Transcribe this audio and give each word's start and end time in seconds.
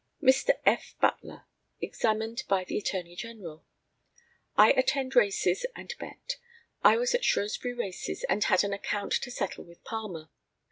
Mr. 0.19 0.57
F. 0.65 0.95
BUTLER 0.99 1.45
examined 1.79 2.41
by 2.47 2.63
the 2.63 2.75
ATTORNEY 2.75 3.15
GENERAL: 3.15 3.63
I 4.57 4.71
attend 4.71 5.15
races, 5.15 5.63
and 5.75 5.93
bet. 5.99 6.37
I 6.83 6.97
was 6.97 7.13
at 7.13 7.23
Shrewsbury 7.23 7.75
races, 7.75 8.23
and 8.27 8.43
had 8.45 8.63
an 8.63 8.73
account 8.73 9.11
to 9.21 9.29
settle 9.29 9.63
with 9.63 9.83
Palmer. 9.83 10.31